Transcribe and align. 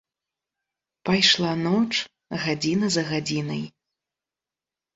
Пайшла 1.09 1.51
ноч, 1.65 1.91
гадзіна 2.47 2.87
за 2.99 3.03
гадзінай. 3.13 3.63